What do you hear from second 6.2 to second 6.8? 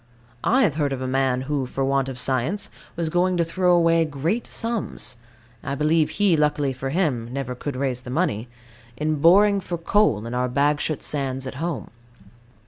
luckily